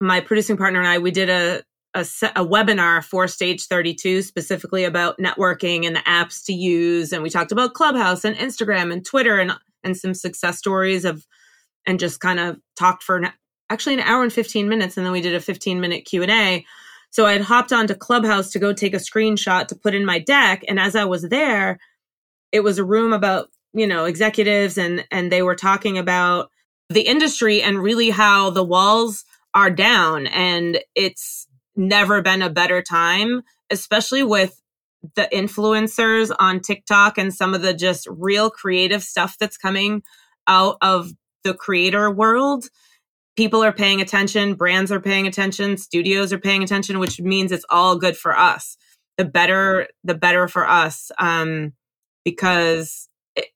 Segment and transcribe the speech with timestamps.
[0.00, 1.62] my producing partner and I, we did a,
[1.94, 7.12] a, a, webinar for Stage 32 specifically about networking and the apps to use.
[7.12, 11.26] And we talked about Clubhouse and Instagram and Twitter and, and some success stories of,
[11.86, 13.28] and just kind of talked for an,
[13.70, 14.96] actually an hour and 15 minutes.
[14.96, 16.66] And then we did a 15 minute Q&A.
[17.10, 20.18] So I had hopped onto Clubhouse to go take a screenshot to put in my
[20.18, 20.62] deck.
[20.68, 21.78] And as I was there,
[22.52, 26.50] it was a room about, you know, executives and, and they were talking about
[26.90, 29.24] the industry and really how the walls
[29.56, 34.60] are down and it's never been a better time, especially with
[35.16, 40.02] the influencers on TikTok and some of the just real creative stuff that's coming
[40.46, 41.10] out of
[41.42, 42.66] the creator world.
[43.36, 47.66] People are paying attention, brands are paying attention, studios are paying attention, which means it's
[47.70, 48.76] all good for us.
[49.16, 51.10] The better, the better for us.
[51.18, 51.72] Um,
[52.26, 53.08] because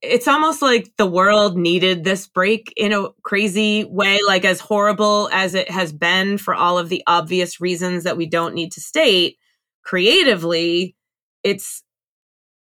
[0.02, 5.28] it's almost like the world needed this break in a crazy way, like as horrible
[5.32, 8.80] as it has been for all of the obvious reasons that we don't need to
[8.80, 9.38] state
[9.82, 10.94] creatively,
[11.42, 11.82] it's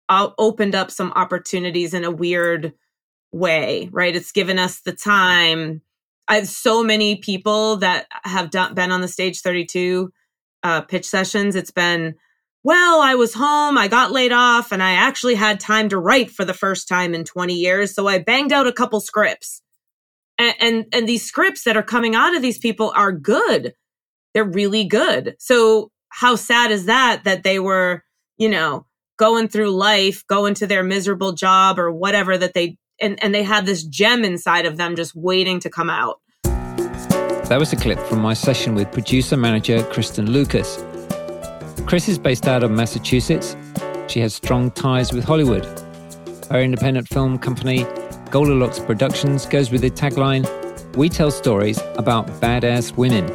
[0.10, 2.74] opened up some opportunities in a weird
[3.32, 4.16] way, right?
[4.16, 5.82] It's given us the time.
[6.28, 10.12] I have so many people that have done, been on the stage 32
[10.64, 11.56] uh, pitch sessions.
[11.56, 12.16] It's been,
[12.66, 16.32] well, I was home, I got laid off, and I actually had time to write
[16.32, 17.94] for the first time in 20 years.
[17.94, 19.62] So I banged out a couple scripts.
[20.40, 23.76] And, and, and these scripts that are coming out of these people are good.
[24.34, 25.36] They're really good.
[25.38, 28.04] So how sad is that that they were,
[28.38, 28.88] you know,
[29.20, 33.44] going through life, going to their miserable job or whatever that they and, and they
[33.44, 36.20] had this gem inside of them just waiting to come out.
[36.44, 40.84] That was a clip from my session with producer manager Kristen Lucas.
[41.86, 43.56] Kris is based out of Massachusetts.
[44.08, 45.66] She has strong ties with Hollywood.
[46.50, 47.86] Her independent film company,
[48.32, 50.46] Goldilocks Productions, goes with the tagline
[50.96, 53.28] We tell stories about badass women.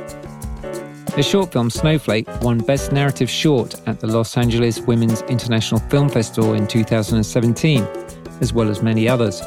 [1.14, 6.08] The short film Snowflake won Best Narrative Short at the Los Angeles Women's International Film
[6.08, 7.86] Festival in 2017,
[8.40, 9.42] as well as many others.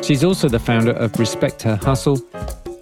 [0.00, 2.20] She's also the founder of Respect Her Hustle,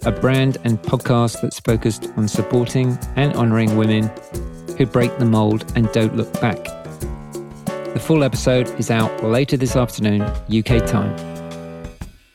[0.05, 4.11] a brand and podcast that's focused on supporting and honouring women
[4.79, 6.63] who break the mold and don't look back.
[7.93, 11.38] The full episode is out later this afternoon, UK time.